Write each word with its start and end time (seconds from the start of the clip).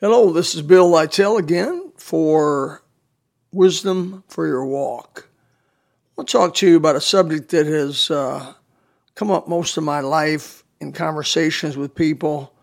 Hello, 0.00 0.32
this 0.32 0.54
is 0.54 0.62
Bill 0.62 0.88
Lytell 0.88 1.40
again 1.40 1.90
for 1.96 2.84
Wisdom 3.50 4.22
for 4.28 4.46
Your 4.46 4.64
Walk. 4.64 5.28
I'll 6.16 6.24
talk 6.24 6.54
to 6.54 6.68
you 6.68 6.76
about 6.76 6.94
a 6.94 7.00
subject 7.00 7.48
that 7.48 7.66
has 7.66 8.08
uh, 8.08 8.54
come 9.16 9.32
up 9.32 9.48
most 9.48 9.76
of 9.76 9.82
my 9.82 9.98
life 9.98 10.62
in 10.78 10.92
conversations 10.92 11.76
with 11.76 11.96
people 11.96 12.54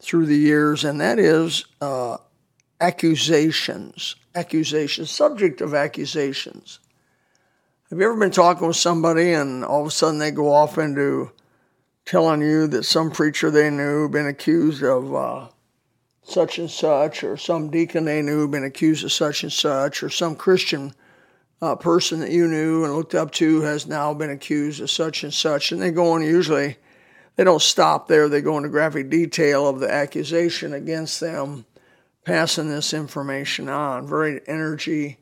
through 0.00 0.26
the 0.26 0.36
years, 0.36 0.82
and 0.82 1.00
that 1.00 1.20
is 1.20 1.64
uh, 1.80 2.16
accusations. 2.80 4.16
Accusations, 4.34 5.12
subject 5.12 5.60
of 5.60 5.74
accusations. 5.74 6.80
Have 7.90 8.00
you 8.00 8.04
ever 8.04 8.18
been 8.18 8.32
talking 8.32 8.66
with 8.66 8.74
somebody 8.74 9.32
and 9.32 9.64
all 9.64 9.82
of 9.82 9.86
a 9.86 9.92
sudden 9.92 10.18
they 10.18 10.32
go 10.32 10.52
off 10.52 10.76
into 10.76 11.30
telling 12.04 12.40
you 12.42 12.66
that 12.66 12.82
some 12.82 13.12
preacher 13.12 13.48
they 13.48 13.70
knew 13.70 14.08
been 14.08 14.26
accused 14.26 14.82
of 14.82 15.14
uh, 15.14 15.46
such 16.30 16.58
and 16.58 16.70
such, 16.70 17.24
or 17.24 17.36
some 17.36 17.70
deacon 17.70 18.04
they 18.04 18.22
knew 18.22 18.48
been 18.48 18.64
accused 18.64 19.04
of 19.04 19.12
such 19.12 19.42
and 19.42 19.52
such, 19.52 20.02
or 20.02 20.10
some 20.10 20.36
Christian 20.36 20.94
uh, 21.62 21.76
person 21.76 22.20
that 22.20 22.30
you 22.30 22.46
knew 22.46 22.84
and 22.84 22.94
looked 22.94 23.14
up 23.14 23.30
to 23.32 23.60
has 23.62 23.86
now 23.86 24.14
been 24.14 24.30
accused 24.30 24.80
of 24.80 24.90
such 24.90 25.22
and 25.22 25.34
such. 25.34 25.72
And 25.72 25.82
they 25.82 25.90
go 25.90 26.12
on 26.12 26.22
usually, 26.22 26.76
they 27.36 27.44
don't 27.44 27.62
stop 27.62 28.08
there, 28.08 28.28
they 28.28 28.40
go 28.40 28.56
into 28.56 28.68
graphic 28.68 29.10
detail 29.10 29.68
of 29.68 29.80
the 29.80 29.92
accusation 29.92 30.72
against 30.72 31.20
them, 31.20 31.66
passing 32.24 32.68
this 32.68 32.94
information 32.94 33.68
on. 33.68 34.06
Very 34.06 34.40
energy 34.46 35.18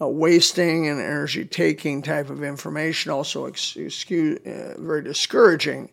uh, 0.00 0.08
wasting 0.08 0.88
and 0.88 1.00
energy 1.00 1.44
taking 1.44 2.02
type 2.02 2.30
of 2.30 2.42
information, 2.42 3.10
also 3.10 3.46
excuse, 3.46 4.04
uh, 4.10 4.74
very 4.78 5.02
discouraging, 5.02 5.90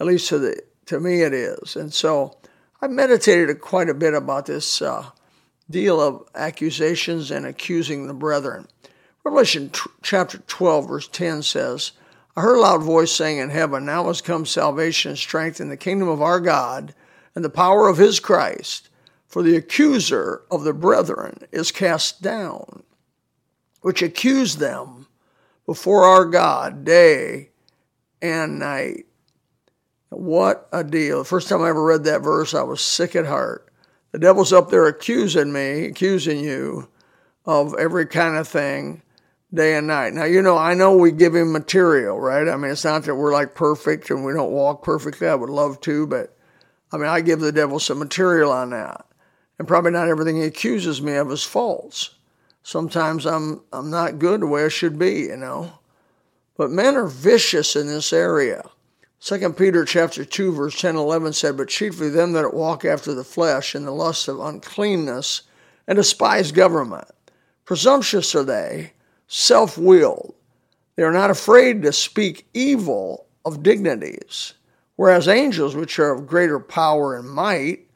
at 0.00 0.06
least 0.06 0.28
to, 0.28 0.38
the, 0.38 0.62
to 0.86 0.98
me 0.98 1.22
it 1.22 1.34
is. 1.34 1.76
And 1.76 1.92
so, 1.92 2.36
I 2.84 2.86
meditated 2.86 3.62
quite 3.62 3.88
a 3.88 3.94
bit 3.94 4.12
about 4.12 4.44
this 4.44 4.82
uh, 4.82 5.06
deal 5.70 6.02
of 6.02 6.28
accusations 6.34 7.30
and 7.30 7.46
accusing 7.46 8.06
the 8.06 8.12
brethren. 8.12 8.68
Revelation 9.24 9.70
t- 9.70 9.80
chapter 10.02 10.36
12, 10.36 10.86
verse 10.88 11.08
10 11.08 11.44
says, 11.44 11.92
I 12.36 12.42
heard 12.42 12.58
a 12.58 12.60
loud 12.60 12.82
voice 12.82 13.10
saying 13.10 13.38
in 13.38 13.48
heaven, 13.48 13.86
Now 13.86 14.08
has 14.08 14.20
come 14.20 14.44
salvation 14.44 15.12
and 15.12 15.18
strength 15.18 15.62
in 15.62 15.70
the 15.70 15.78
kingdom 15.78 16.08
of 16.08 16.20
our 16.20 16.40
God 16.40 16.94
and 17.34 17.42
the 17.42 17.48
power 17.48 17.88
of 17.88 17.96
his 17.96 18.20
Christ, 18.20 18.90
for 19.26 19.42
the 19.42 19.56
accuser 19.56 20.42
of 20.50 20.64
the 20.64 20.74
brethren 20.74 21.38
is 21.52 21.72
cast 21.72 22.20
down, 22.20 22.82
which 23.80 24.02
accused 24.02 24.58
them 24.58 25.06
before 25.64 26.04
our 26.04 26.26
God 26.26 26.84
day 26.84 27.48
and 28.20 28.58
night. 28.58 29.06
What 30.16 30.68
a 30.72 30.84
deal. 30.84 31.18
The 31.18 31.24
first 31.24 31.48
time 31.48 31.62
I 31.62 31.68
ever 31.68 31.82
read 31.82 32.04
that 32.04 32.22
verse, 32.22 32.54
I 32.54 32.62
was 32.62 32.80
sick 32.80 33.16
at 33.16 33.26
heart. 33.26 33.68
The 34.12 34.18
devil's 34.20 34.52
up 34.52 34.70
there 34.70 34.86
accusing 34.86 35.52
me, 35.52 35.86
accusing 35.86 36.38
you 36.38 36.88
of 37.44 37.74
every 37.74 38.06
kind 38.06 38.36
of 38.36 38.46
thing 38.46 39.02
day 39.52 39.74
and 39.74 39.88
night. 39.88 40.12
Now, 40.12 40.24
you 40.24 40.40
know, 40.40 40.56
I 40.56 40.74
know 40.74 40.96
we 40.96 41.10
give 41.10 41.34
him 41.34 41.52
material, 41.52 42.20
right? 42.20 42.48
I 42.48 42.56
mean, 42.56 42.70
it's 42.70 42.84
not 42.84 43.02
that 43.04 43.16
we're 43.16 43.32
like 43.32 43.56
perfect 43.56 44.10
and 44.10 44.24
we 44.24 44.32
don't 44.32 44.52
walk 44.52 44.84
perfectly. 44.84 45.26
I 45.26 45.34
would 45.34 45.50
love 45.50 45.80
to, 45.82 46.06
but 46.06 46.36
I 46.92 46.96
mean, 46.96 47.08
I 47.08 47.20
give 47.20 47.40
the 47.40 47.52
devil 47.52 47.80
some 47.80 47.98
material 47.98 48.52
on 48.52 48.70
that. 48.70 49.04
And 49.58 49.66
probably 49.66 49.90
not 49.90 50.08
everything 50.08 50.36
he 50.36 50.44
accuses 50.44 51.02
me 51.02 51.14
of 51.14 51.30
is 51.32 51.42
false. 51.42 52.14
Sometimes 52.62 53.26
I'm 53.26 53.62
I'm 53.72 53.90
not 53.90 54.18
good 54.18 54.40
the 54.40 54.46
way 54.46 54.64
I 54.64 54.68
should 54.68 54.98
be, 54.98 55.22
you 55.22 55.36
know. 55.36 55.72
But 56.56 56.70
men 56.70 56.94
are 56.94 57.06
vicious 57.06 57.74
in 57.74 57.88
this 57.88 58.12
area. 58.12 58.62
Second 59.24 59.56
Peter 59.56 59.86
chapter 59.86 60.22
2 60.22 60.52
verse 60.52 60.78
10 60.78 60.96
11 60.96 61.32
said, 61.32 61.56
But 61.56 61.70
chiefly 61.70 62.10
them 62.10 62.32
that 62.32 62.52
walk 62.52 62.84
after 62.84 63.14
the 63.14 63.24
flesh 63.24 63.74
in 63.74 63.86
the 63.86 63.90
lust 63.90 64.28
of 64.28 64.38
uncleanness 64.38 65.44
and 65.86 65.96
despise 65.96 66.52
government. 66.52 67.08
Presumptuous 67.64 68.34
are 68.34 68.44
they, 68.44 68.92
self-willed. 69.26 70.34
They 70.96 71.04
are 71.04 71.10
not 71.10 71.30
afraid 71.30 71.80
to 71.84 71.92
speak 71.94 72.46
evil 72.52 73.24
of 73.46 73.62
dignities, 73.62 74.52
whereas 74.96 75.26
angels, 75.26 75.74
which 75.74 75.98
are 75.98 76.12
of 76.12 76.26
greater 76.26 76.60
power 76.60 77.16
and 77.16 77.26
might, 77.26 77.88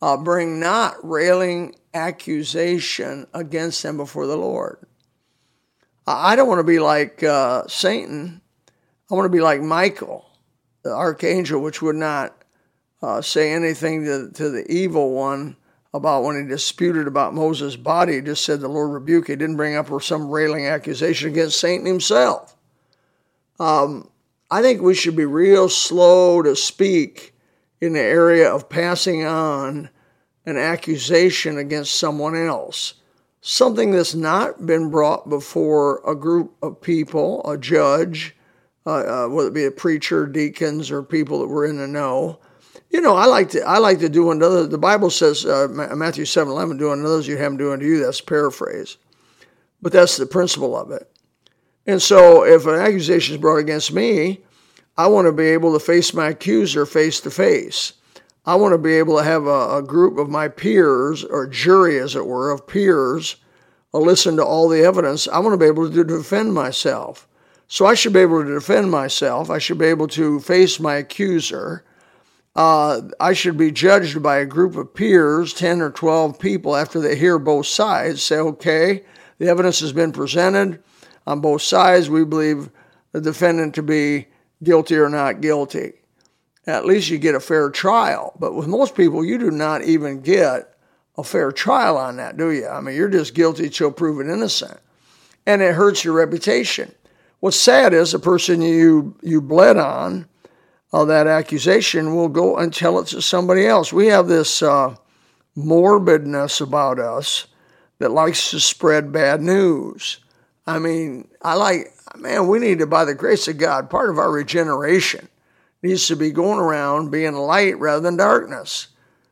uh, 0.00 0.16
bring 0.16 0.60
not 0.60 0.94
railing 1.02 1.74
accusation 1.92 3.26
against 3.34 3.82
them 3.82 3.96
before 3.96 4.28
the 4.28 4.38
Lord. 4.38 4.78
I 6.06 6.36
don't 6.36 6.46
want 6.46 6.60
to 6.60 6.64
be 6.64 6.78
like 6.78 7.20
uh, 7.24 7.66
Satan. 7.66 8.40
I 9.10 9.14
want 9.16 9.24
to 9.24 9.36
be 9.36 9.42
like 9.42 9.60
Michael 9.60 10.28
the 10.82 10.92
archangel, 10.92 11.60
which 11.60 11.82
would 11.82 11.96
not 11.96 12.36
uh, 13.02 13.20
say 13.20 13.52
anything 13.52 14.04
to, 14.04 14.30
to 14.32 14.50
the 14.50 14.70
evil 14.70 15.12
one 15.12 15.56
about 15.94 16.24
when 16.24 16.40
he 16.40 16.48
disputed 16.48 17.06
about 17.06 17.34
Moses' 17.34 17.76
body. 17.76 18.14
He 18.14 18.20
just 18.20 18.44
said 18.44 18.60
the 18.60 18.68
Lord 18.68 18.92
rebuke. 18.92 19.28
He 19.28 19.36
didn't 19.36 19.56
bring 19.56 19.76
up 19.76 19.90
some 20.02 20.30
railing 20.30 20.66
accusation 20.66 21.30
against 21.30 21.60
Satan 21.60 21.86
himself. 21.86 22.56
Um, 23.60 24.08
I 24.50 24.62
think 24.62 24.80
we 24.80 24.94
should 24.94 25.16
be 25.16 25.24
real 25.24 25.68
slow 25.68 26.42
to 26.42 26.56
speak 26.56 27.34
in 27.80 27.92
the 27.92 28.00
area 28.00 28.52
of 28.52 28.68
passing 28.68 29.24
on 29.24 29.90
an 30.46 30.56
accusation 30.56 31.58
against 31.58 31.94
someone 31.94 32.36
else. 32.36 32.94
Something 33.40 33.90
that's 33.90 34.14
not 34.14 34.66
been 34.66 34.90
brought 34.90 35.28
before 35.28 36.00
a 36.08 36.14
group 36.14 36.54
of 36.62 36.80
people, 36.80 37.42
a 37.48 37.58
judge, 37.58 38.36
uh, 38.86 38.90
uh, 39.24 39.28
whether 39.28 39.48
it 39.48 39.54
be 39.54 39.64
a 39.64 39.70
preacher, 39.70 40.26
deacons, 40.26 40.90
or 40.90 41.02
people 41.02 41.40
that 41.40 41.48
were 41.48 41.64
in 41.64 41.76
the 41.76 41.86
know. 41.86 42.38
You 42.90 43.00
know, 43.00 43.16
I 43.16 43.26
like 43.26 43.50
to 43.50 43.62
I 43.62 43.78
like 43.78 44.00
to 44.00 44.08
do 44.08 44.30
another. 44.30 44.66
The 44.66 44.78
Bible 44.78 45.10
says 45.10 45.46
uh, 45.46 45.68
Matthew 45.70 46.24
seven 46.24 46.52
eleven, 46.52 46.76
do 46.76 46.90
unto 46.90 47.06
others 47.06 47.26
you 47.26 47.36
have 47.36 47.52
them 47.52 47.56
do 47.56 47.72
unto 47.72 47.86
you. 47.86 48.04
That's 48.04 48.20
paraphrase, 48.20 48.98
but 49.80 49.92
that's 49.92 50.16
the 50.16 50.26
principle 50.26 50.76
of 50.76 50.90
it. 50.90 51.08
And 51.86 52.00
so, 52.00 52.44
if 52.44 52.66
an 52.66 52.74
accusation 52.74 53.34
is 53.34 53.40
brought 53.40 53.56
against 53.56 53.92
me, 53.92 54.40
I 54.96 55.06
want 55.06 55.26
to 55.26 55.32
be 55.32 55.46
able 55.46 55.72
to 55.72 55.80
face 55.80 56.12
my 56.12 56.28
accuser 56.28 56.86
face 56.86 57.20
to 57.20 57.30
face. 57.30 57.94
I 58.44 58.56
want 58.56 58.72
to 58.72 58.78
be 58.78 58.94
able 58.94 59.18
to 59.18 59.24
have 59.24 59.46
a, 59.46 59.78
a, 59.78 59.82
group 59.82 60.18
of 60.18 60.28
my 60.28 60.48
peers, 60.48 61.24
or 61.24 61.46
jury, 61.46 61.98
as 62.00 62.16
it 62.16 62.26
were, 62.26 62.50
of 62.50 62.66
peers, 62.66 63.36
listen 63.92 64.36
to 64.36 64.44
all 64.44 64.68
the 64.68 64.82
evidence. 64.82 65.28
I 65.28 65.38
want 65.38 65.52
to 65.54 65.58
be 65.58 65.66
able 65.66 65.90
to 65.90 66.04
defend 66.04 66.52
myself. 66.52 67.28
So 67.72 67.86
I 67.86 67.94
should 67.94 68.12
be 68.12 68.20
able 68.20 68.44
to 68.44 68.52
defend 68.52 68.90
myself. 68.90 69.48
I 69.48 69.56
should 69.56 69.78
be 69.78 69.86
able 69.86 70.06
to 70.08 70.40
face 70.40 70.78
my 70.78 70.96
accuser. 70.96 71.82
Uh, 72.54 73.00
I 73.18 73.32
should 73.32 73.56
be 73.56 73.70
judged 73.72 74.22
by 74.22 74.36
a 74.36 74.44
group 74.44 74.76
of 74.76 74.92
peers, 74.92 75.54
10 75.54 75.80
or 75.80 75.90
12 75.90 76.38
people, 76.38 76.76
after 76.76 77.00
they 77.00 77.16
hear 77.16 77.38
both 77.38 77.64
sides, 77.64 78.22
say, 78.22 78.36
okay, 78.36 79.04
the 79.38 79.48
evidence 79.48 79.80
has 79.80 79.94
been 79.94 80.12
presented 80.12 80.82
on 81.26 81.40
both 81.40 81.62
sides. 81.62 82.10
We 82.10 82.26
believe 82.26 82.68
the 83.12 83.22
defendant 83.22 83.74
to 83.76 83.82
be 83.82 84.26
guilty 84.62 84.96
or 84.96 85.08
not 85.08 85.40
guilty. 85.40 85.94
At 86.66 86.84
least 86.84 87.08
you 87.08 87.16
get 87.16 87.34
a 87.34 87.40
fair 87.40 87.70
trial. 87.70 88.34
But 88.38 88.54
with 88.54 88.66
most 88.66 88.94
people, 88.94 89.24
you 89.24 89.38
do 89.38 89.50
not 89.50 89.80
even 89.80 90.20
get 90.20 90.76
a 91.16 91.24
fair 91.24 91.50
trial 91.50 91.96
on 91.96 92.16
that, 92.16 92.36
do 92.36 92.50
you? 92.50 92.68
I 92.68 92.82
mean, 92.82 92.96
you're 92.96 93.08
just 93.08 93.32
guilty 93.32 93.70
till 93.70 93.92
proven 93.92 94.28
innocent. 94.28 94.78
And 95.46 95.62
it 95.62 95.74
hurts 95.74 96.04
your 96.04 96.12
reputation. 96.12 96.94
What's 97.42 97.58
sad 97.58 97.92
is 97.92 98.12
the 98.12 98.20
person 98.20 98.62
you 98.62 99.16
you 99.20 99.40
bled 99.40 99.76
on 99.76 100.28
uh, 100.92 101.04
that 101.06 101.26
accusation 101.26 102.14
will 102.14 102.28
go 102.28 102.56
and 102.56 102.72
tell 102.72 103.00
it 103.00 103.08
to 103.08 103.20
somebody 103.20 103.66
else. 103.66 103.92
We 103.92 104.06
have 104.06 104.28
this 104.28 104.62
uh, 104.62 104.94
morbidness 105.56 106.60
about 106.60 107.00
us 107.00 107.48
that 107.98 108.12
likes 108.12 108.52
to 108.52 108.60
spread 108.60 109.10
bad 109.10 109.40
news. 109.40 110.20
I 110.68 110.78
mean, 110.78 111.26
I 111.42 111.54
like, 111.54 111.92
man, 112.16 112.46
we 112.46 112.60
need 112.60 112.78
to, 112.78 112.86
by 112.86 113.04
the 113.04 113.12
grace 113.12 113.48
of 113.48 113.58
God, 113.58 113.90
part 113.90 114.08
of 114.08 114.18
our 114.18 114.30
regeneration 114.30 115.28
needs 115.82 116.06
to 116.06 116.14
be 116.14 116.30
going 116.30 116.60
around 116.60 117.10
being 117.10 117.34
light 117.34 117.76
rather 117.80 118.02
than 118.02 118.16
darkness, 118.16 118.86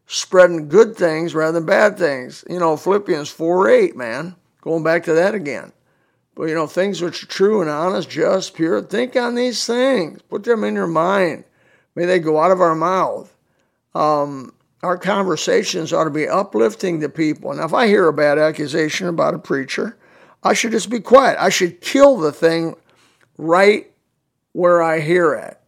spreading 0.09 0.69
good 0.69 0.97
things 0.97 1.33
rather 1.33 1.53
than 1.61 1.65
bad 1.65 1.97
things. 1.97 2.45
You 2.51 2.59
know, 2.59 2.77
Philippians 2.77 3.29
4 3.29 3.69
8, 3.69 3.97
man, 3.97 4.35
going 4.63 4.83
back 4.83 5.05
to 5.05 5.13
that 5.13 5.37
again. 5.37 5.73
But 6.41 6.49
you 6.49 6.55
know, 6.55 6.67
things 6.67 7.03
which 7.03 7.23
are 7.23 7.27
true 7.27 7.61
and 7.61 7.69
honest, 7.69 8.09
just, 8.09 8.55
pure, 8.55 8.81
think 8.81 9.15
on 9.15 9.35
these 9.35 9.67
things. 9.67 10.23
Put 10.23 10.45
them 10.45 10.65
in 10.65 10.75
your 10.75 10.87
mind. 10.87 11.45
May 11.95 12.07
they 12.07 12.19
go 12.19 12.41
out 12.41 12.51
of 12.51 12.63
our 12.63 12.75
mouth. 12.75 13.37
Um, 13.95 14.55
our 14.83 14.97
conversations 14.97 15.93
ought 15.93 16.05
to 16.05 16.11
be 16.11 16.27
uplifting 16.27 17.03
to 17.03 17.11
people. 17.11 17.53
Now, 17.53 17.67
if 17.67 17.75
I 17.75 17.89
hear 17.89 18.09
a 18.09 18.15
bad 18.15 18.39
accusation 18.39 19.07
about 19.07 19.35
a 19.35 19.39
preacher, 19.39 19.99
I 20.43 20.55
should 20.55 20.71
just 20.71 20.89
be 20.89 21.01
quiet. 21.01 21.37
I 21.39 21.51
should 21.51 21.83
kill 21.83 22.17
the 22.17 22.33
thing 22.33 22.75
right 23.37 23.93
where 24.53 24.83
I 24.83 25.01
hear 25.01 25.35
it. 25.35 25.61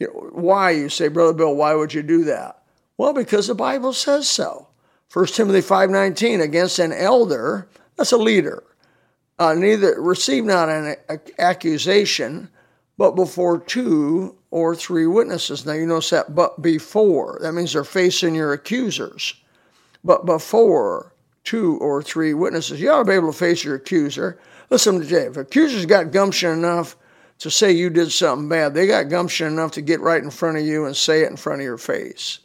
You 0.00 0.08
know, 0.08 0.30
why, 0.32 0.72
you 0.72 0.88
say, 0.88 1.06
Brother 1.06 1.32
Bill, 1.32 1.54
why 1.54 1.74
would 1.74 1.94
you 1.94 2.02
do 2.02 2.24
that? 2.24 2.60
Well, 2.96 3.12
because 3.12 3.46
the 3.46 3.54
Bible 3.54 3.92
says 3.92 4.28
so. 4.28 4.66
1 5.12 5.26
Timothy 5.26 5.60
5.19, 5.60 6.42
against 6.42 6.80
an 6.80 6.92
elder, 6.92 7.68
that's 7.96 8.10
a 8.10 8.16
leader 8.16 8.64
uh, 9.42 9.54
neither 9.54 10.00
receive 10.00 10.44
not 10.44 10.68
an 10.68 10.96
accusation, 11.38 12.48
but 12.96 13.12
before 13.12 13.58
two 13.58 14.36
or 14.50 14.74
three 14.76 15.06
witnesses. 15.06 15.66
Now 15.66 15.72
you 15.72 15.86
notice 15.86 16.10
that, 16.10 16.34
but 16.34 16.62
before. 16.62 17.38
That 17.42 17.52
means 17.52 17.72
they're 17.72 17.84
facing 17.84 18.34
your 18.34 18.52
accusers. 18.52 19.34
but 20.04 20.26
before 20.26 21.12
two 21.44 21.76
or 21.78 22.02
three 22.02 22.34
witnesses. 22.34 22.80
You 22.80 22.90
ought 22.90 23.00
to 23.00 23.04
be 23.04 23.14
able 23.14 23.32
to 23.32 23.38
face 23.38 23.64
your 23.64 23.74
accuser. 23.76 24.38
Listen 24.70 25.00
to. 25.00 25.26
If 25.26 25.36
accuser's 25.36 25.86
got 25.86 26.12
gumption 26.12 26.52
enough 26.52 26.96
to 27.38 27.50
say 27.50 27.72
you 27.72 27.90
did 27.90 28.12
something 28.12 28.48
bad, 28.48 28.74
they 28.74 28.86
got 28.86 29.08
gumption 29.08 29.48
enough 29.48 29.72
to 29.72 29.80
get 29.80 30.00
right 30.00 30.22
in 30.22 30.30
front 30.30 30.58
of 30.58 30.64
you 30.64 30.86
and 30.86 30.96
say 30.96 31.22
it 31.22 31.30
in 31.30 31.36
front 31.36 31.60
of 31.60 31.64
your 31.64 31.78
face. 31.78 32.38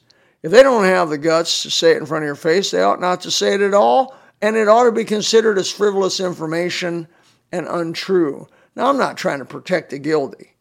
If 0.43 0.51
they 0.51 0.63
don't 0.63 0.85
have 0.85 1.09
the 1.09 1.17
guts 1.17 1.63
to 1.63 1.71
say 1.71 1.91
it 1.91 1.97
in 1.97 2.05
front 2.05 2.23
of 2.23 2.27
your 2.27 2.35
face, 2.35 2.71
they 2.71 2.81
ought 2.81 3.01
not 3.01 3.21
to 3.21 3.31
say 3.31 3.53
it 3.53 3.61
at 3.61 3.73
all, 3.73 4.15
and 4.41 4.55
it 4.55 4.67
ought 4.67 4.83
to 4.83 4.91
be 4.91 5.05
considered 5.05 5.57
as 5.57 5.71
frivolous 5.71 6.19
information 6.19 7.07
and 7.51 7.67
untrue. 7.67 8.47
Now, 8.75 8.89
I'm 8.89 8.97
not 8.97 9.17
trying 9.17 9.39
to 9.39 9.45
protect 9.45 9.89
the 9.89 9.99
guilty. 9.99 10.55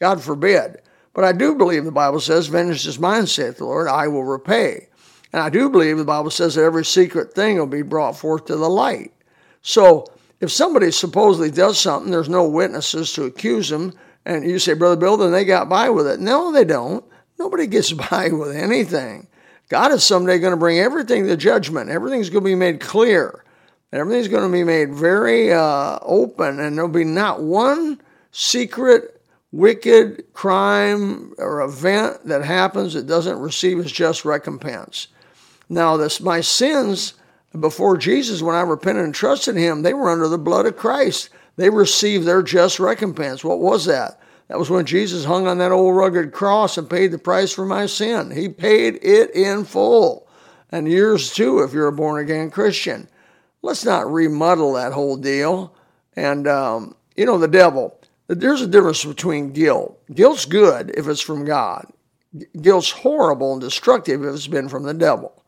God 0.00 0.22
forbid. 0.22 0.82
But 1.12 1.24
I 1.24 1.32
do 1.32 1.54
believe 1.54 1.84
the 1.84 1.92
Bible 1.92 2.20
says, 2.20 2.46
Vengeance 2.46 2.86
is 2.86 2.98
mine, 2.98 3.26
saith 3.26 3.58
the 3.58 3.64
Lord, 3.64 3.88
I 3.88 4.08
will 4.08 4.24
repay. 4.24 4.88
And 5.32 5.42
I 5.42 5.50
do 5.50 5.70
believe 5.70 5.96
the 5.96 6.04
Bible 6.04 6.30
says 6.30 6.54
that 6.54 6.64
every 6.64 6.84
secret 6.84 7.34
thing 7.34 7.58
will 7.58 7.66
be 7.66 7.82
brought 7.82 8.16
forth 8.16 8.46
to 8.46 8.56
the 8.56 8.68
light. 8.68 9.12
So 9.62 10.06
if 10.40 10.50
somebody 10.50 10.90
supposedly 10.90 11.50
does 11.50 11.78
something, 11.78 12.10
there's 12.10 12.28
no 12.28 12.48
witnesses 12.48 13.12
to 13.12 13.24
accuse 13.24 13.68
them, 13.68 13.92
and 14.24 14.44
you 14.44 14.58
say, 14.58 14.74
Brother 14.74 14.96
Bill, 14.96 15.16
then 15.16 15.32
they 15.32 15.44
got 15.44 15.68
by 15.68 15.90
with 15.90 16.06
it. 16.06 16.20
No, 16.20 16.52
they 16.52 16.64
don't. 16.64 17.04
Nobody 17.38 17.66
gets 17.66 17.92
by 18.10 18.28
with 18.28 18.54
anything. 18.54 19.28
God 19.70 19.92
is 19.92 20.02
someday 20.02 20.38
going 20.38 20.50
to 20.50 20.56
bring 20.56 20.80
everything 20.80 21.28
to 21.28 21.36
judgment. 21.36 21.90
Everything's 21.90 22.28
going 22.28 22.42
to 22.42 22.50
be 22.50 22.56
made 22.56 22.80
clear. 22.80 23.44
Everything's 23.92 24.26
going 24.26 24.42
to 24.42 24.52
be 24.52 24.64
made 24.64 24.92
very 24.92 25.52
uh, 25.52 25.98
open, 26.02 26.58
and 26.58 26.76
there'll 26.76 26.90
be 26.90 27.04
not 27.04 27.40
one 27.40 28.00
secret, 28.32 29.22
wicked 29.52 30.24
crime 30.32 31.32
or 31.38 31.62
event 31.62 32.26
that 32.26 32.44
happens 32.44 32.94
that 32.94 33.06
doesn't 33.06 33.38
receive 33.38 33.78
its 33.78 33.92
just 33.92 34.24
recompense. 34.24 35.06
Now, 35.68 35.96
this 35.96 36.20
my 36.20 36.40
sins 36.40 37.14
before 37.58 37.96
Jesus, 37.96 38.42
when 38.42 38.56
I 38.56 38.62
repented 38.62 39.04
and 39.04 39.14
trusted 39.14 39.54
Him, 39.54 39.82
they 39.82 39.94
were 39.94 40.10
under 40.10 40.26
the 40.26 40.38
blood 40.38 40.66
of 40.66 40.76
Christ. 40.76 41.30
They 41.56 41.70
received 41.70 42.26
their 42.26 42.42
just 42.42 42.80
recompense. 42.80 43.44
What 43.44 43.60
was 43.60 43.84
that? 43.84 44.20
That 44.50 44.58
was 44.58 44.68
when 44.68 44.84
Jesus 44.84 45.24
hung 45.24 45.46
on 45.46 45.58
that 45.58 45.70
old 45.70 45.94
rugged 45.94 46.32
cross 46.32 46.76
and 46.76 46.90
paid 46.90 47.12
the 47.12 47.18
price 47.18 47.52
for 47.52 47.64
my 47.64 47.86
sin. 47.86 48.32
He 48.32 48.48
paid 48.48 48.98
it 49.00 49.30
in 49.30 49.64
full. 49.64 50.26
And 50.72 50.88
yours 50.88 51.32
too, 51.32 51.60
if 51.60 51.72
you're 51.72 51.86
a 51.86 51.92
born 51.92 52.20
again 52.20 52.50
Christian. 52.50 53.08
Let's 53.62 53.84
not 53.84 54.06
remuddle 54.06 54.74
that 54.74 54.92
whole 54.92 55.16
deal. 55.16 55.72
And, 56.16 56.48
um, 56.48 56.96
you 57.16 57.26
know, 57.26 57.38
the 57.38 57.46
devil, 57.46 57.96
there's 58.26 58.60
a 58.60 58.66
difference 58.66 59.04
between 59.04 59.52
guilt. 59.52 60.02
Guilt's 60.12 60.46
good 60.46 60.90
if 60.96 61.06
it's 61.06 61.20
from 61.20 61.44
God, 61.44 61.86
guilt's 62.60 62.90
horrible 62.90 63.52
and 63.52 63.60
destructive 63.60 64.24
if 64.24 64.34
it's 64.34 64.48
been 64.48 64.68
from 64.68 64.82
the 64.82 64.94
devil. 64.94 65.44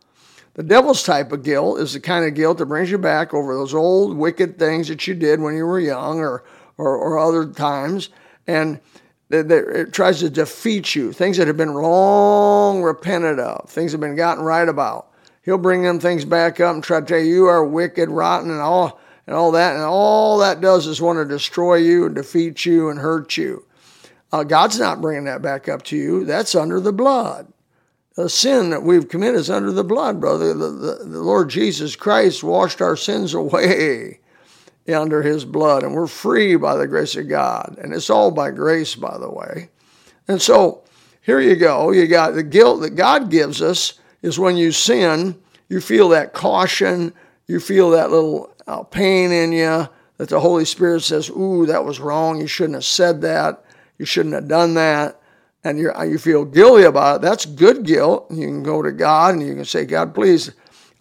The 0.55 0.63
devil's 0.63 1.03
type 1.03 1.33
of 1.33 1.43
guilt 1.43 1.81
is 1.81 1.95
the 1.95 2.01
kind 2.01 2.25
of 2.25 2.35
guilt 2.35 2.59
that 2.59 2.67
brings 2.67 2.93
you 2.93 2.99
back 2.99 3.35
over 3.35 3.53
those 3.53 3.75
old 3.75 4.17
wicked 4.17 4.61
things 4.61 4.87
that 4.87 5.09
you 5.09 5.15
did 5.17 5.41
when 5.41 5.57
you 5.57 5.67
were 5.67 5.81
young 5.81 6.21
or, 6.21 6.45
or, 6.79 6.97
or 6.97 7.19
other 7.19 7.51
times. 7.51 8.09
And 8.47 8.81
it 9.31 9.93
tries 9.93 10.21
to 10.21 10.31
defeat 10.31 10.95
you. 10.95 11.13
Things 11.13 11.39
that 11.39 11.47
have 11.47 11.57
been 11.57 11.75
long 11.75 12.83
repented 12.83 13.39
of, 13.39 13.69
things 13.71 13.93
that 13.93 13.97
have 13.97 14.01
been 14.01 14.17
gotten 14.17 14.45
right 14.45 14.69
about. 14.69 15.09
He'll 15.43 15.59
bring 15.59 15.83
them 15.83 15.99
things 15.99 16.25
back 16.25 16.61
up 16.61 16.75
and 16.75 16.85
try 16.85 17.01
to 17.01 17.07
tell 17.07 17.19
you 17.19 17.35
you 17.35 17.47
are 17.47 17.65
wicked, 17.65 18.11
rotten, 18.11 18.51
and 18.51 18.61
all 18.61 19.01
and 19.27 19.35
all 19.35 19.53
that. 19.53 19.75
And 19.75 19.85
all 19.85 20.39
that 20.39 20.61
does 20.61 20.87
is 20.87 21.01
want 21.01 21.19
to 21.19 21.25
destroy 21.25 21.77
you 21.77 22.07
and 22.07 22.15
defeat 22.15 22.67
you 22.67 22.91
and 22.91 22.99
hurt 22.99 23.37
you. 23.37 23.65
Uh, 24.31 24.45
God's 24.45 24.79
not 24.79 25.01
bringing 25.01 25.25
that 25.25 25.43
back 25.43 25.69
up 25.69 25.83
to 25.85 25.97
you. 25.97 26.25
That's 26.25 26.55
under 26.55 26.81
the 26.81 26.93
blood 26.93 27.53
the 28.15 28.29
sin 28.29 28.71
that 28.71 28.83
we've 28.83 29.09
committed 29.09 29.41
is 29.41 29.51
under 29.51 29.73
the 29.73 29.85
blood, 29.85 30.21
brother. 30.21 30.53
The, 30.55 30.69
the, 30.69 30.95
the, 31.05 31.23
Lord 31.23 31.49
Jesus 31.49 31.97
Christ 31.97 32.45
washed 32.45 32.83
our 32.83 32.97
sins 32.97 33.35
away 33.35 34.21
under 34.89 35.23
his 35.23 35.45
blood, 35.45 35.83
and 35.83 35.95
we're 35.95 36.07
free 36.07 36.57
by 36.57 36.77
the 36.77 36.89
grace 36.89 37.17
of 37.17 37.29
God. 37.29 37.79
And 37.81 37.95
it's 37.95 38.11
all 38.11 38.31
by 38.31 38.51
grace, 38.51 38.95
by 38.95 39.17
the 39.19 39.31
way. 39.31 39.69
And 40.29 40.41
so 40.41 40.83
here 41.21 41.41
you 41.41 41.57
go. 41.57 41.93
You 41.93 42.07
got 42.07 42.35
the 42.35 42.43
guilt 42.43 42.81
that 42.83 42.97
God 42.97 43.31
gives 43.31 43.63
us 43.63 43.95
is 44.23 44.39
when 44.39 44.57
you 44.57 44.73
sin, 44.73 45.41
you 45.69 45.81
feel 45.81 46.09
that 46.11 46.33
caution, 46.33 47.13
you 47.47 47.61
feel 47.61 47.91
that 47.91 48.11
little 48.11 48.53
uh, 48.67 48.83
pain 48.83 49.33
in 49.33 49.53
you 49.53 49.89
that 50.17 50.29
the 50.29 50.41
Holy 50.41 50.65
Spirit 50.65 51.03
says, 51.03 51.31
Ooh, 51.31 51.67
that 51.67 51.85
was 51.85 52.01
wrong. 52.01 52.41
You 52.41 52.47
shouldn't 52.47 52.75
have 52.75 52.85
said 52.85 53.21
that. 53.23 53.65
You 53.99 54.05
shouldn't 54.05 54.35
have 54.35 54.49
done 54.49 54.75
that 54.75 55.21
and 55.65 55.79
you 55.79 55.93
you 56.05 56.19
feel 56.19 56.45
guilty 56.45 56.85
about 56.85 57.17
it, 57.17 57.23
that's 57.23 57.47
good 57.47 57.85
guilt. 57.85 58.27
You 58.31 58.47
can 58.47 58.63
go 58.63 58.83
to 58.83 58.93
God 58.93 59.35
and 59.35 59.47
you 59.47 59.55
can 59.55 59.65
say, 59.65 59.85
God, 59.85 60.15
please, 60.15 60.53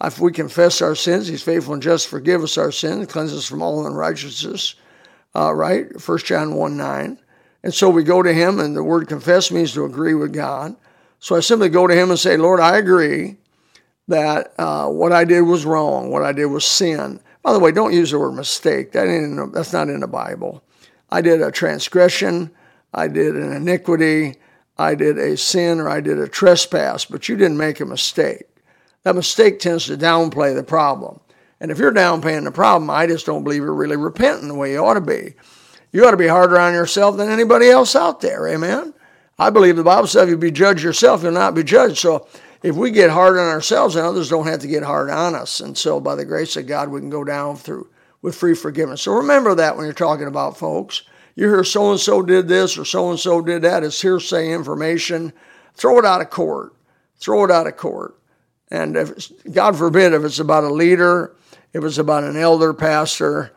if 0.02 0.18
we 0.18 0.32
confess 0.32 0.82
our 0.82 0.94
sins, 0.94 1.28
He's 1.28 1.42
faithful 1.42 1.74
and 1.74 1.82
just 1.82 2.08
forgive 2.08 2.42
us 2.42 2.58
our 2.58 2.72
sins, 2.72 3.06
cleanse 3.06 3.32
us 3.32 3.46
from 3.46 3.62
all 3.62 3.86
unrighteousness. 3.86 4.74
Uh, 5.34 5.52
right? 5.54 5.86
1 6.06 6.18
John 6.18 6.54
1 6.54 6.76
9. 6.76 7.18
And 7.62 7.74
so 7.74 7.88
we 7.88 8.02
go 8.02 8.22
to 8.22 8.32
Him, 8.32 8.58
and 8.58 8.76
the 8.76 8.82
word 8.82 9.08
confess 9.08 9.50
means 9.50 9.72
to 9.72 9.84
agree 9.84 10.14
with 10.14 10.32
God. 10.32 10.76
So 11.20 11.36
I 11.36 11.40
simply 11.40 11.68
go 11.68 11.86
to 11.86 11.94
Him 11.94 12.10
and 12.10 12.18
say, 12.18 12.36
Lord, 12.36 12.60
I 12.60 12.76
agree 12.76 13.36
that 14.08 14.52
uh, 14.58 14.88
what 14.88 15.12
I 15.12 15.24
did 15.24 15.42
was 15.42 15.64
wrong, 15.64 16.10
what 16.10 16.22
I 16.22 16.32
did 16.32 16.46
was 16.46 16.64
sin. 16.64 17.20
By 17.42 17.52
the 17.52 17.60
way, 17.60 17.72
don't 17.72 17.92
use 17.92 18.10
the 18.10 18.18
word 18.18 18.32
mistake. 18.32 18.92
That 18.92 19.08
ain't 19.08 19.52
that's 19.52 19.72
not 19.72 19.88
in 19.88 20.00
the 20.00 20.08
Bible. 20.08 20.62
I 21.10 21.20
did 21.20 21.40
a 21.40 21.50
transgression. 21.50 22.50
I 22.94 23.08
did 23.08 23.36
an 23.36 23.52
iniquity. 23.52 24.36
I 24.78 24.94
did 24.94 25.18
a 25.18 25.36
sin 25.36 25.80
or 25.80 25.88
I 25.88 26.00
did 26.00 26.18
a 26.18 26.28
trespass, 26.28 27.04
but 27.04 27.28
you 27.28 27.36
didn't 27.36 27.58
make 27.58 27.80
a 27.80 27.86
mistake. 27.86 28.44
That 29.04 29.16
mistake 29.16 29.58
tends 29.58 29.86
to 29.86 29.96
downplay 29.96 30.54
the 30.54 30.62
problem. 30.62 31.20
And 31.60 31.70
if 31.70 31.78
you're 31.78 31.92
downplaying 31.92 32.44
the 32.44 32.52
problem, 32.52 32.90
I 32.90 33.06
just 33.06 33.26
don't 33.26 33.44
believe 33.44 33.62
you're 33.62 33.74
really 33.74 33.96
repenting 33.96 34.48
the 34.48 34.54
way 34.54 34.72
you 34.72 34.84
ought 34.84 34.94
to 34.94 35.00
be. 35.00 35.34
You 35.92 36.06
ought 36.06 36.12
to 36.12 36.16
be 36.16 36.26
harder 36.26 36.58
on 36.58 36.72
yourself 36.72 37.16
than 37.16 37.30
anybody 37.30 37.68
else 37.68 37.94
out 37.94 38.20
there. 38.20 38.48
Amen. 38.48 38.94
I 39.38 39.50
believe 39.50 39.76
the 39.76 39.84
Bible 39.84 40.06
says 40.06 40.24
if 40.24 40.30
you 40.30 40.36
be 40.36 40.50
judged 40.50 40.82
yourself, 40.82 41.22
you'll 41.22 41.32
not 41.32 41.54
be 41.54 41.62
judged. 41.62 41.98
So 41.98 42.26
if 42.62 42.76
we 42.76 42.90
get 42.90 43.10
hard 43.10 43.36
on 43.36 43.48
ourselves, 43.48 43.94
then 43.94 44.04
others 44.04 44.28
don't 44.28 44.46
have 44.46 44.60
to 44.60 44.68
get 44.68 44.82
hard 44.82 45.10
on 45.10 45.34
us. 45.34 45.60
And 45.60 45.76
so 45.76 46.00
by 46.00 46.14
the 46.14 46.24
grace 46.24 46.56
of 46.56 46.66
God, 46.66 46.88
we 46.88 47.00
can 47.00 47.10
go 47.10 47.24
down 47.24 47.56
through 47.56 47.88
with 48.22 48.34
free 48.34 48.54
forgiveness. 48.54 49.02
So 49.02 49.12
remember 49.12 49.54
that 49.56 49.76
when 49.76 49.84
you're 49.84 49.92
talking 49.92 50.28
about 50.28 50.56
folks 50.56 51.02
you 51.34 51.46
hear 51.48 51.64
so 51.64 51.90
and 51.90 52.00
so 52.00 52.22
did 52.22 52.48
this 52.48 52.76
or 52.76 52.84
so 52.84 53.10
and 53.10 53.18
so 53.18 53.40
did 53.40 53.62
that. 53.62 53.82
It's 53.82 54.00
hearsay 54.00 54.52
information. 54.52 55.32
Throw 55.74 55.98
it 55.98 56.04
out 56.04 56.20
of 56.20 56.30
court. 56.30 56.74
Throw 57.16 57.44
it 57.44 57.50
out 57.50 57.66
of 57.66 57.76
court. 57.76 58.18
And 58.72 58.96
if 58.96 59.30
God 59.52 59.76
forbid, 59.76 60.14
if 60.14 60.24
it's 60.24 60.38
about 60.38 60.64
a 60.64 60.72
leader, 60.72 61.36
if 61.72 61.84
it's 61.84 61.98
about 61.98 62.24
an 62.24 62.36
elder 62.36 62.72
pastor, 62.72 63.52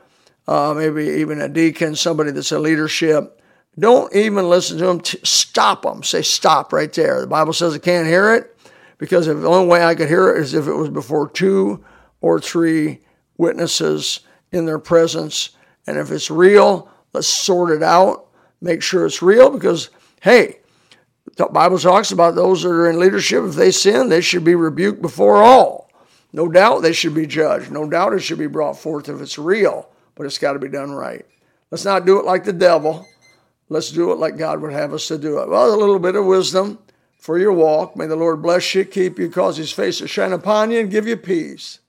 uh, 0.47 0.73
maybe 0.75 1.05
even 1.21 1.41
a 1.41 1.47
deacon, 1.47 1.95
somebody 1.95 2.31
that's 2.31 2.51
a 2.51 2.59
leadership, 2.59 3.41
don't 3.79 4.13
even 4.13 4.49
listen 4.49 4.77
to 4.77 4.85
them. 4.85 5.01
Stop 5.23 5.83
them. 5.83 6.03
Say 6.03 6.21
stop 6.21 6.71
right 6.71 6.91
there. 6.93 7.21
The 7.21 7.27
Bible 7.27 7.53
says 7.53 7.73
I 7.73 7.79
can't 7.79 8.07
hear 8.07 8.33
it 8.33 8.57
because 8.97 9.25
the 9.25 9.47
only 9.47 9.67
way 9.67 9.83
I 9.83 9.95
could 9.95 10.09
hear 10.09 10.35
it 10.35 10.41
is 10.41 10.53
if 10.53 10.67
it 10.67 10.73
was 10.73 10.89
before 10.89 11.29
two 11.29 11.83
or 12.21 12.39
three 12.39 12.99
witnesses 13.37 14.19
in 14.51 14.65
their 14.65 14.79
presence. 14.79 15.49
And 15.87 15.97
if 15.97 16.11
it's 16.11 16.29
real, 16.29 16.91
Let's 17.15 17.27
sort 17.27 17.71
it 17.71 17.81
out, 17.81 18.27
make 18.59 18.83
sure 18.83 19.05
it's 19.05 19.21
real 19.21 19.49
because, 19.49 19.89
hey, 20.21 20.57
the 21.37 21.45
Bible 21.47 21.79
talks 21.79 22.11
about 22.11 22.35
those 22.35 22.63
that 22.63 22.69
are 22.69 22.89
in 22.89 22.99
leadership. 22.99 23.43
If 23.43 23.55
they 23.55 23.71
sin, 23.71 24.09
they 24.09 24.21
should 24.21 24.43
be 24.43 24.55
rebuked 24.55 25.01
before 25.01 25.37
all. 25.37 25.89
No 26.31 26.49
doubt 26.49 26.81
they 26.81 26.93
should 26.93 27.15
be 27.15 27.25
judged. 27.25 27.71
No 27.71 27.89
doubt 27.89 28.13
it 28.13 28.19
should 28.19 28.39
be 28.39 28.47
brought 28.47 28.77
forth 28.77 29.09
if 29.09 29.21
it's 29.21 29.37
real, 29.37 29.89
but 30.15 30.25
it's 30.25 30.37
got 30.37 30.53
to 30.53 30.59
be 30.59 30.69
done 30.69 30.91
right. 30.91 31.25
Let's 31.71 31.85
not 31.85 32.05
do 32.05 32.19
it 32.19 32.25
like 32.25 32.43
the 32.43 32.53
devil. 32.53 33.05
Let's 33.69 33.91
do 33.91 34.11
it 34.11 34.19
like 34.19 34.37
God 34.37 34.61
would 34.61 34.73
have 34.73 34.93
us 34.93 35.07
to 35.07 35.17
do 35.17 35.39
it. 35.39 35.49
Well, 35.49 35.73
a 35.73 35.75
little 35.75 35.99
bit 35.99 36.15
of 36.15 36.25
wisdom 36.25 36.79
for 37.17 37.39
your 37.39 37.53
walk. 37.53 37.95
May 37.95 38.05
the 38.05 38.15
Lord 38.15 38.41
bless 38.41 38.75
you, 38.75 38.85
keep 38.85 39.17
you, 39.17 39.29
cause 39.29 39.57
his 39.57 39.71
face 39.71 39.97
to 39.99 40.07
shine 40.07 40.33
upon 40.33 40.71
you, 40.71 40.81
and 40.81 40.91
give 40.91 41.07
you 41.07 41.17
peace. 41.17 41.79